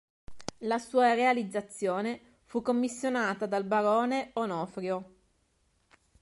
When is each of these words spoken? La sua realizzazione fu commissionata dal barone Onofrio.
La 0.61 0.79
sua 0.79 1.13
realizzazione 1.13 2.39
fu 2.45 2.63
commissionata 2.63 3.45
dal 3.45 3.65
barone 3.65 4.31
Onofrio. 4.33 5.13